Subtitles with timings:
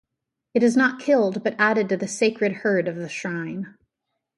[0.55, 3.77] It is not killed but added to the sacred herd of the shrine.